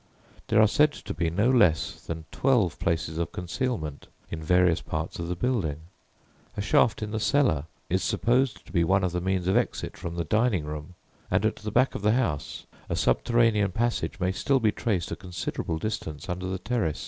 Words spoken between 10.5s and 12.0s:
room," and at the back